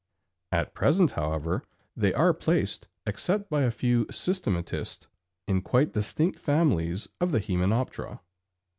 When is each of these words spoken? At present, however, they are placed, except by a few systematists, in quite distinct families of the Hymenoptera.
At 0.51 0.73
present, 0.73 1.11
however, 1.11 1.63
they 1.95 2.11
are 2.11 2.33
placed, 2.33 2.87
except 3.05 3.51
by 3.51 3.61
a 3.61 3.69
few 3.69 4.05
systematists, 4.07 5.05
in 5.47 5.61
quite 5.61 5.93
distinct 5.93 6.39
families 6.39 7.07
of 7.19 7.31
the 7.31 7.39
Hymenoptera. 7.39 8.19